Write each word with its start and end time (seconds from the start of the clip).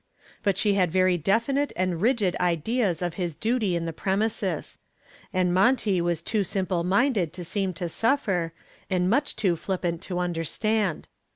But 0.41 0.57
she 0.57 0.73
had 0.73 0.89
very 0.91 1.15
definite 1.15 1.71
and 1.75 2.01
rigid 2.01 2.35
ideas 2.39 3.03
of 3.03 3.13
his 3.21 3.35
duty 3.35 3.75
in 3.75 3.85
the 3.85 3.93
premises. 3.93 4.79
And 5.31 5.53
Monty 5.53 6.01
was 6.01 6.23
too 6.23 6.43
simple 6.43 6.83
minded 6.83 7.31
to 7.33 7.43
seem 7.43 7.71
to 7.73 7.87
suffer, 7.87 8.51
and 8.89 9.11
much 9.11 9.35
too 9.35 9.55
flippant 9.55 10.01
to 10.01 10.17
understand. 10.17 11.07